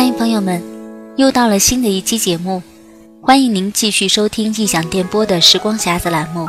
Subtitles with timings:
[0.00, 0.62] 嗨，朋友们，
[1.16, 2.62] 又到了新的一期节目，
[3.20, 6.48] 欢迎您继续收听异想电波的时光匣子栏目，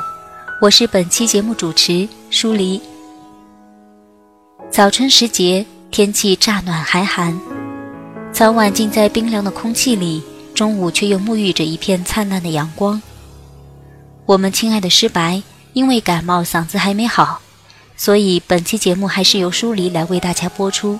[0.61, 2.79] 我是本期节目主持舒黎。
[4.69, 7.39] 早春时节，天气乍暖还寒，
[8.31, 10.21] 早晚浸在冰凉的空气里，
[10.53, 13.01] 中午却又沐浴着一片灿烂的阳光。
[14.27, 15.41] 我们亲爱的诗白，
[15.73, 17.41] 因为感冒嗓子还没好，
[17.97, 20.99] 所以本期节目还是由舒黎来为大家播出。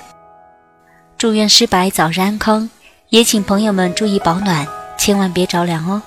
[1.19, 2.69] 祝愿失白早日安康，
[3.09, 4.65] 也请朋友们注意保暖，
[4.97, 6.01] 千万别着凉哦。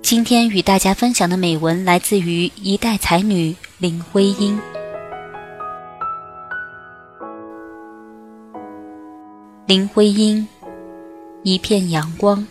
[0.00, 4.56] 今天与大家分享的美文来自于一代才女林徽因。
[9.66, 10.46] 林徽因，
[11.42, 12.46] 一片阳光。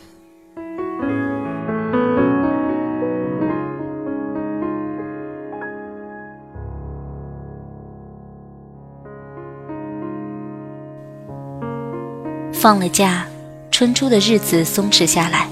[12.62, 13.26] 放了假，
[13.72, 15.50] 春初的日子松弛下来。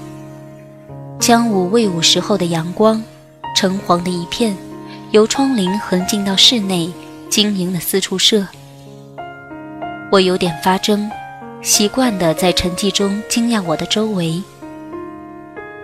[1.18, 3.02] 将午未午时候的阳光，
[3.56, 4.56] 橙黄的一片，
[5.10, 6.88] 由窗棂横进到室内，
[7.28, 8.46] 晶莹的四处射。
[10.12, 11.10] 我有点发怔，
[11.60, 14.40] 习惯的在沉寂中惊讶我的周围。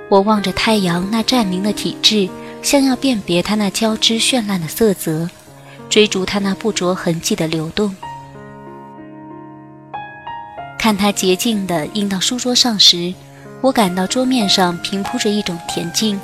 [0.09, 2.29] 我望着太阳那湛明的体质，
[2.63, 5.29] 像要辨别它那交织绚烂的色泽，
[5.91, 7.93] 追逐它那不着痕迹的流动。
[10.87, 13.13] 看它洁净地印到书桌上时，
[13.61, 16.17] 我感到桌面上平铺着一种恬静，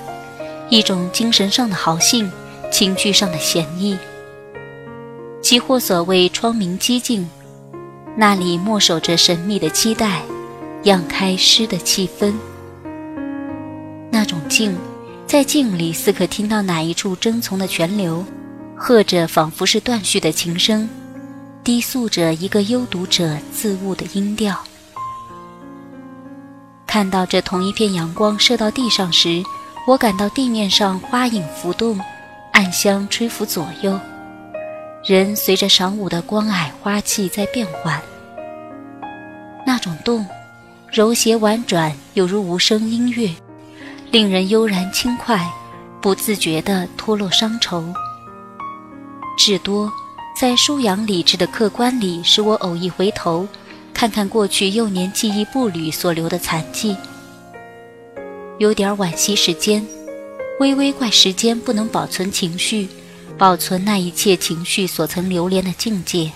[0.70, 2.30] 一种精神上的豪兴，
[2.70, 3.98] 情绪上的闲逸。
[5.40, 7.28] 即或所谓窗明几净，
[8.16, 10.22] 那里默守着神秘的期待，
[10.84, 12.32] 漾开诗的气氛。
[14.12, 14.76] 那种静，
[15.26, 18.24] 在静里似可听到哪一处争从的泉流，
[18.76, 20.88] 和着仿佛是断续的琴声。
[21.64, 24.58] 低诉着一个幽读者自悟的音调。
[26.86, 29.42] 看到这同一片阳光射到地上时，
[29.86, 32.00] 我感到地面上花影浮动，
[32.52, 33.96] 暗香吹拂左右，
[35.04, 38.00] 人随着晌午的光霭花气在变换。
[39.64, 40.26] 那种动，
[40.90, 43.30] 柔谐婉转，有如无声音乐，
[44.10, 45.48] 令人悠然轻快，
[46.00, 47.84] 不自觉地脱落伤愁。
[49.38, 49.90] 至多。
[50.34, 53.46] 在舒扬理智的客观里，使我偶一回头，
[53.94, 56.96] 看看过去幼年记忆步履所留的残迹，
[58.58, 59.86] 有点惋惜时间，
[60.58, 62.88] 微微怪时间不能保存情绪，
[63.38, 66.32] 保存那一切情绪所曾流连的境界。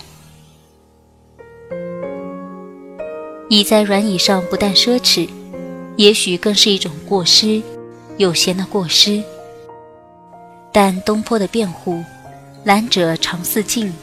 [3.49, 5.27] 倚在软椅上不但奢侈，
[5.97, 7.61] 也许更是一种过失，
[8.17, 9.21] 有闲的过失。
[10.71, 12.03] 但东坡的辩护。
[12.63, 13.93] 懒者常似镜，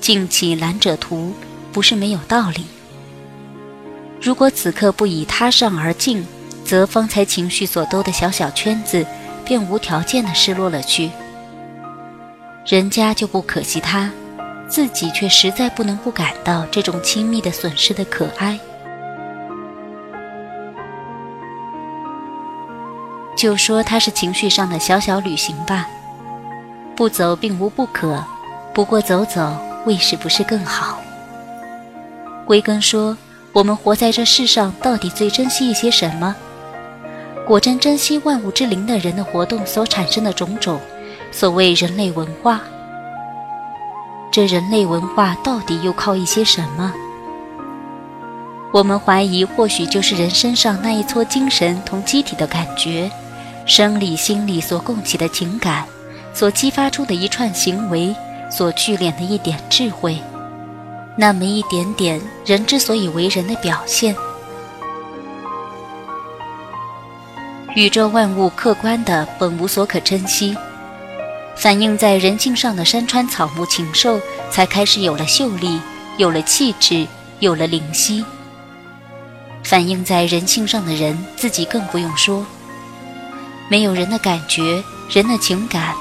[0.00, 1.34] 镜起懒者图，
[1.72, 2.66] 不是没有道理。
[4.20, 6.24] 如果此刻不以他上而静，
[6.64, 9.04] 则方才情绪所兜的小小圈子，
[9.44, 11.10] 便无条件的失落了去。
[12.64, 14.08] 人家就不可惜他，
[14.68, 18.56] 自己却实在不能不感到这种亲密的损失的可哀。
[23.36, 25.88] 就说他是情绪上的小小旅行吧。
[26.94, 28.22] 不走并无不可，
[28.74, 30.98] 不过走走，为是不是更好？
[32.46, 33.16] 归根说，
[33.52, 36.34] 我们活在这世上，到底最珍惜一些什么？
[37.46, 40.78] 果真珍惜万物之灵的人的活动所产生的种种，
[41.32, 42.60] 所谓人类文化。
[44.30, 46.92] 这人类文化到底又靠一些什么？
[48.72, 53.10] 我们怀疑，或许就是人身上那一撮精神同机体的感觉，
[53.66, 55.84] 生理心理所供起的情感。
[56.34, 58.14] 所激发出的一串行为，
[58.50, 60.18] 所聚敛的一点智慧，
[61.16, 64.14] 那么一点点人之所以为人的表现。
[67.74, 70.56] 宇宙万物客观的本无所可珍惜，
[71.56, 74.20] 反映在人性上的山川草木禽兽，
[74.50, 75.80] 才开始有了秀丽，
[76.18, 77.06] 有了气质，
[77.40, 78.22] 有了灵犀。
[79.64, 82.44] 反映在人性上的人，自己更不用说。
[83.70, 85.94] 没有人的感觉，人的情感。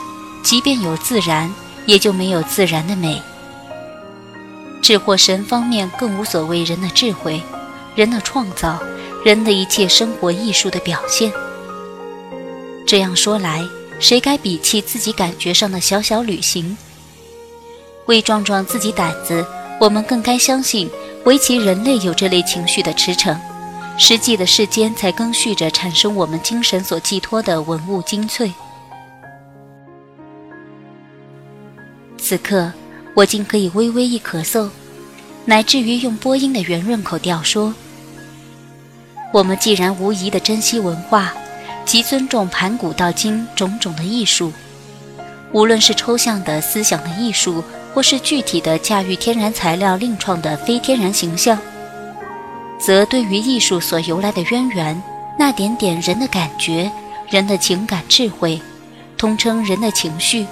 [0.43, 1.53] 即便有自然，
[1.85, 3.21] 也就没有自然的美。
[4.81, 7.41] 智或神方面更无所谓人的智慧、
[7.95, 8.79] 人的创造、
[9.23, 11.31] 人的一切生活艺术的表现。
[12.85, 13.63] 这样说来，
[13.99, 16.75] 谁该鄙弃自己感觉上的小小旅行？
[18.07, 19.45] 为壮壮自己胆子，
[19.79, 20.89] 我们更该相信，
[21.23, 23.37] 唯其人类有这类情绪的驰骋，
[23.97, 28.51] 实际的世间才更续着产生我们精神所寄托的文物精粹。
[32.31, 32.71] 此刻，
[33.13, 34.69] 我竟可以微微一咳嗽，
[35.43, 37.75] 乃至于用播音的圆润口调说
[39.35, 41.33] ：“我们既然无疑的珍惜文化，
[41.83, 44.53] 即尊重盘古到今种种的艺术，
[45.51, 47.61] 无论是抽象的思想的艺术，
[47.93, 51.59] 或是具体的驾驭天然材料另创的非天然形象，
[52.79, 55.03] 则对于艺术所由来的渊源，
[55.37, 56.89] 那点点人的感觉、
[57.29, 58.61] 人的情感智慧，
[59.17, 60.45] 通称人的情绪，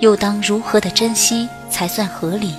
[0.00, 2.54] 又当如何的珍惜才算合理？”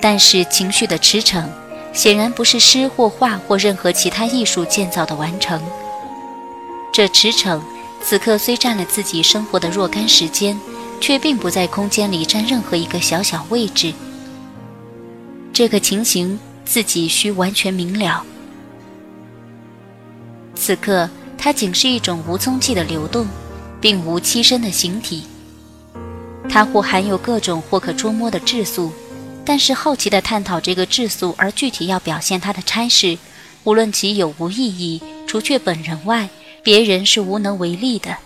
[0.00, 1.46] 但是情绪的驰骋，
[1.94, 5.62] 显然不是诗或画或任何其他艺术建造的完成。
[6.92, 7.58] 这驰骋，
[8.02, 10.60] 此刻虽占了自己生活的若干时间，
[11.00, 13.94] 却并不在空间里占任何一个小小位置。
[15.54, 18.22] 这个情形自己需完全明了。
[20.54, 21.08] 此刻，
[21.38, 23.26] 它仅是一种无踪迹的流动，
[23.84, 25.24] 并无栖身的形体。
[26.48, 28.90] 它或含有各种或可捉摸的质素。
[29.44, 33.18] 但是好奇地探讨这个质素，而具体要表现它的差事，
[33.64, 36.30] 无论其有无意义，除却本人外，
[36.62, 38.16] 别人是无能为力的。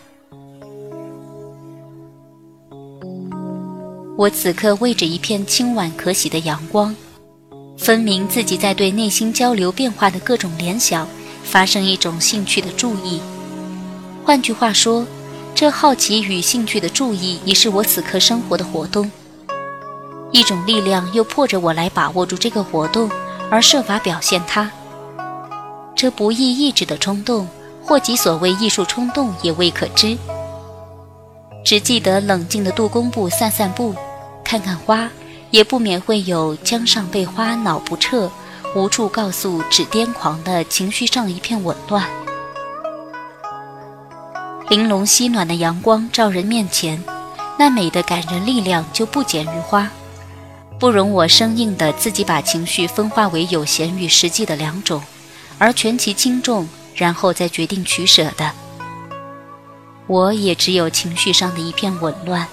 [4.17, 6.95] 我此刻为着一片清婉可喜的阳光，
[7.77, 11.09] 分明自己在对内心交流变化的各种联想，
[11.43, 13.21] 发生一种兴趣的注意。
[14.25, 15.05] 换句话说，
[15.59, 19.11] 这好奇与兴趣的注意，已是我此刻生活的活动。
[20.31, 23.11] 一种力量又迫着我来把握住这个活动，
[23.51, 24.71] 而设法表现它。
[25.97, 27.49] 这不易抑制的冲动，
[27.83, 30.17] 或即所谓艺术冲动，也未可知。
[31.65, 33.97] 只记得冷静的渡工部散散步，
[34.45, 35.11] 看看花，
[35.51, 38.31] 也不免会有江上被花恼不彻，
[38.77, 42.09] 无处告诉只癫狂的情绪上一片紊乱。
[44.69, 47.03] 玲珑熹暖的阳光照人面前，
[47.59, 49.91] 那美的感人力量就不减于花。
[50.79, 55.03] 不容我生硬的自己把情绪分化为有闲与实际的两种，
[55.57, 58.53] 而权其轻重，然后再决定取舍的。
[60.07, 62.47] 我也只有情绪上的一片紊乱。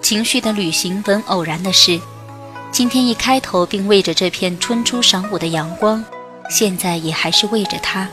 [0.00, 2.00] 情绪的旅行本偶然的事，
[2.70, 6.04] 今天一开头并为着这片春初晌午的阳光，
[6.48, 8.08] 现在也还是为着它。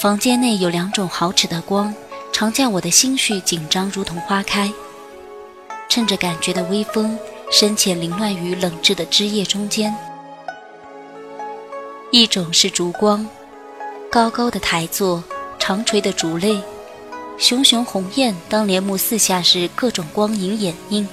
[0.00, 1.94] 房间内有两种好尺的光。
[2.32, 4.72] 常叫我的心绪紧张，如同花开。
[5.90, 7.18] 趁着感觉的微风，
[7.52, 9.94] 深浅凌乱于冷炙的枝叶中间。
[12.10, 13.28] 一种是烛光，
[14.10, 15.22] 高高的台座，
[15.58, 16.58] 长垂的烛泪，
[17.36, 18.34] 熊熊红焰。
[18.48, 21.06] 当帘幕四下时，各种光影掩映，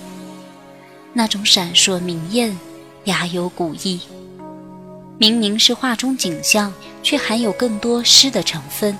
[1.11, 2.57] 那种闪烁明艳，
[3.03, 3.99] 雅有古意。
[5.19, 6.71] 明明是画中景象，
[7.01, 8.95] 却含有更多诗的成分。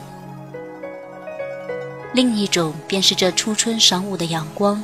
[2.12, 4.84] 另一种便是这初春晌午的阳光，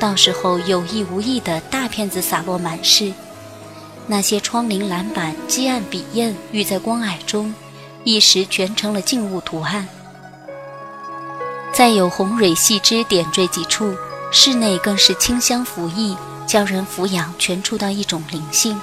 [0.00, 3.12] 到时候有意无意的大片子洒落满室，
[4.08, 7.54] 那些窗棂、栏板、积案、笔砚，遇在光霭中，
[8.02, 9.86] 一时全成了静物图案。
[11.72, 13.94] 再有红蕊细枝点缀几处，
[14.32, 16.16] 室内更是清香浮溢，
[16.48, 18.76] 叫人俯仰全触到一种灵性。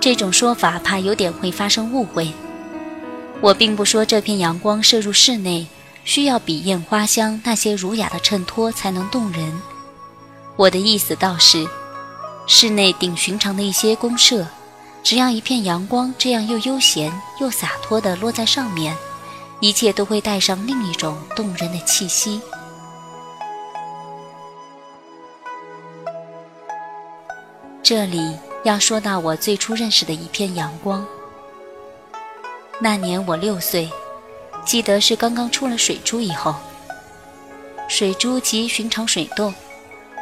[0.00, 2.32] 这种说法怕有点会发生误会。
[3.42, 5.66] 我并不说这片阳光射入室内
[6.04, 9.60] 需要比艳花香那些儒雅的衬托才能动人。
[10.56, 11.66] 我的意思倒是，
[12.46, 14.46] 室内顶寻常的一些公社，
[15.02, 18.96] 只要一片阳光这样又悠闲又洒脱地落在上面，
[19.60, 22.40] 一切都会带上另一种动人的气息。
[27.82, 31.06] 这里要说到我最初认识的一片阳光。
[32.78, 33.90] 那年我六岁，
[34.66, 36.54] 记得是刚刚出了水珠以后。
[37.88, 39.52] 水珠即寻常水痘，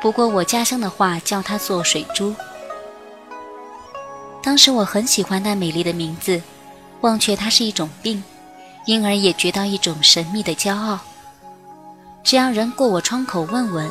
[0.00, 2.34] 不过我家乡的话叫它做水珠。
[4.42, 6.40] 当时我很喜欢那美丽的名字，
[7.00, 8.22] 忘却它是一种病，
[8.86, 10.98] 因而也觉到一种神秘的骄傲。
[12.22, 13.90] 只要人过我窗口问问，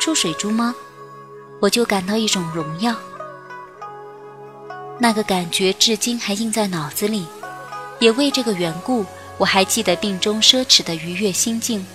[0.00, 0.74] 出水珠吗？
[1.60, 2.94] 我就感到一种荣耀。
[4.98, 7.26] 那个感觉至今还印在脑子里。
[8.00, 9.06] 也为这个缘故，
[9.38, 11.86] 我还记得病中奢侈的愉悦心境。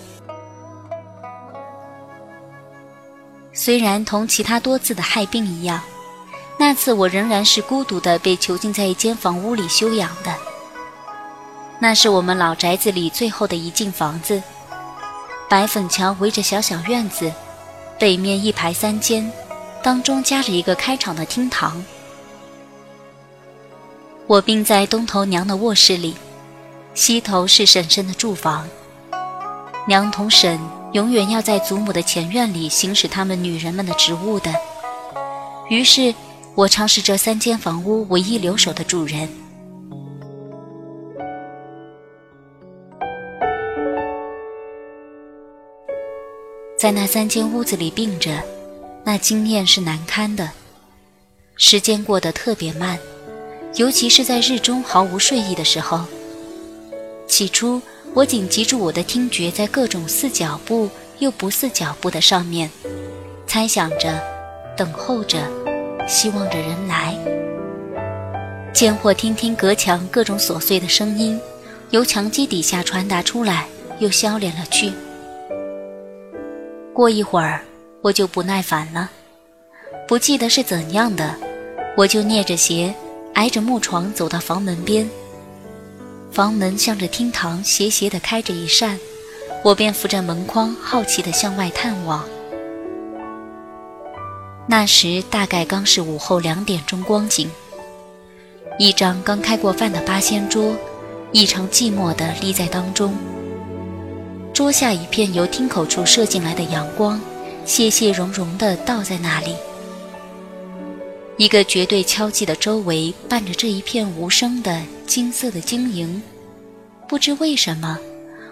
[3.53, 5.81] 虽然同其他多次的害病一样，
[6.57, 10.33] 那次我仍然是孤独的被囚禁在一间房屋里休养的。
[11.79, 14.41] 那是我们老宅子里最后的一进房子，
[15.49, 17.31] 白粉墙围着小小院子，
[17.99, 19.29] 北面一排三间，
[19.83, 21.83] 当中夹着一个开敞的厅堂。
[24.29, 26.13] 我病在东头娘的卧室里，
[26.93, 28.67] 西头是婶婶的住房。
[29.87, 30.59] 娘同婶
[30.93, 34.53] 永远要在祖母的前院里行使她们女人们的职务的。
[35.67, 36.13] 于是，
[36.53, 39.27] 我常是这三间房屋唯一留守的主人。
[46.77, 48.43] 在那三间屋子里病着，
[49.03, 50.51] 那经验是难堪的。
[51.57, 52.99] 时间过得特别慢，
[53.75, 56.05] 尤其是在日中毫无睡意的时候。
[57.27, 57.81] 起初，
[58.13, 62.69] 我紧急住我的听觉在各种似脚步又不似脚步的上面，
[63.45, 64.19] 猜想着，
[64.75, 65.37] 等候着，
[66.07, 67.15] 希望着人来。
[68.73, 71.39] 见或听听隔墙各种琐碎的声音，
[71.91, 73.67] 由墙基底下传达出来，
[73.99, 74.91] 又消敛了去。
[76.93, 77.61] 过一会儿，
[78.01, 79.09] 我就不耐烦了，
[80.07, 81.35] 不记得是怎样的，
[81.95, 82.93] 我就蹑着鞋，
[83.39, 85.09] 挨着木床走到房门边。
[86.29, 88.99] 房门向着厅堂斜斜地开着一扇，
[89.63, 92.27] 我便扶着门框，好奇地向外探望。
[94.67, 97.49] 那时大概刚是午后两点钟光景，
[98.77, 100.75] 一张刚开过饭的八仙桌，
[101.31, 103.15] 异常寂寞地立在当中。
[104.53, 107.17] 桌下一片由厅口处射进来的阳光，
[107.65, 109.55] 泄泄融融地倒在那里。
[111.39, 116.21] 一个绝对敲击的周围伴着这一片无声的金色的晶莹，
[117.07, 117.97] 不知为什么，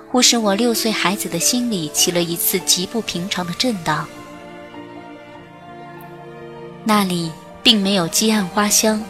[0.09, 4.07] 忽使我六岁孩子的心里起了一次极不平常的震荡。
[6.85, 7.29] 那里
[7.61, 9.03] 并没有积案花香，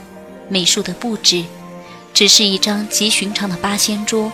[0.50, 1.46] 美术的布置，
[2.15, 4.31] 只是一张极寻常的八仙桌。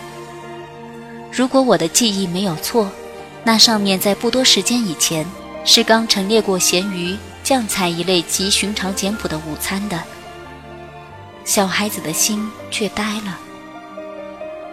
[1.30, 2.90] 如果我的记忆没有错，
[3.44, 5.26] 那上面在不多时间以前
[5.66, 10.02] 是刚陈列过咸鱼、酱菜一类极寻常简朴的午餐的。
[11.44, 13.38] 小孩子的心却呆了，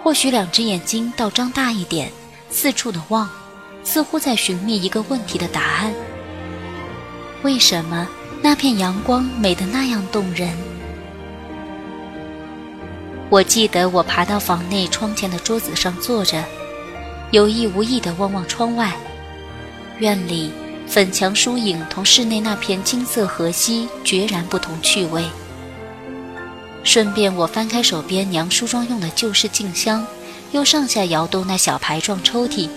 [0.02, 2.10] 或许两只眼睛倒张大一点，
[2.50, 3.30] 四处的望，
[3.84, 5.94] 似乎在寻觅一个问题的答案：
[7.44, 8.08] 为什么
[8.42, 10.50] 那片阳光美得那样动人？
[13.30, 16.42] 我记得我爬到房内窗前的桌子上坐着，
[17.32, 18.94] 有意无意地望望窗外。
[20.00, 20.52] 院里
[20.92, 25.24] 粉墙疏影同室内那片金色河溪决然不同趣味。
[26.84, 30.06] 顺便我翻开手边娘梳妆用的旧式镜箱，
[30.52, 32.70] 又上下摇动那小牌状抽屉，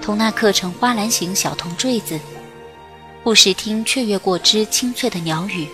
[0.00, 2.20] 同那刻成花篮形小铜坠子，
[3.24, 5.66] 不时听雀跃过之清脆的鸟语，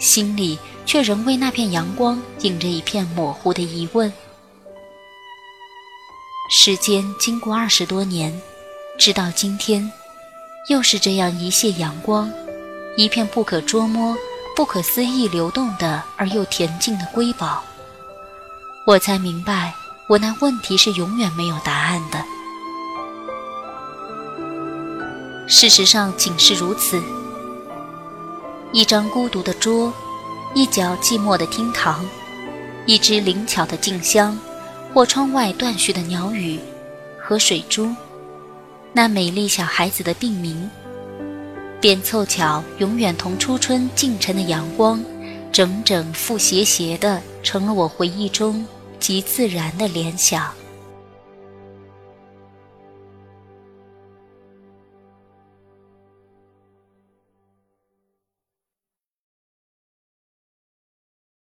[0.00, 0.58] 心里。
[0.86, 4.12] 却仍为那片阳光映着一片模糊的疑问。
[6.48, 8.32] 时间经过二十多年，
[8.96, 9.90] 直到今天，
[10.68, 12.28] 又是这样一泻阳光，
[12.96, 14.16] 一片不可捉摸、
[14.56, 17.62] 不可思议流动的而又恬静的瑰宝，
[18.84, 19.72] 我才明白，
[20.08, 22.18] 我那问题是永远没有答案的。
[25.46, 27.00] 事实上，仅是如此。
[28.72, 29.92] 一张孤独的桌。
[30.54, 32.02] 一角寂寞的厅堂，
[32.86, 34.38] 一只灵巧的静香，
[34.94, 36.58] 或窗外断续的鸟语
[37.20, 37.94] 和水珠，
[38.96, 40.70] 那美丽小孩子的病名，
[41.82, 45.04] 便凑巧永远同初春近晨的阳光，
[45.52, 48.64] 整整复斜斜的，成了我回忆中
[48.98, 50.50] 极自然的联想。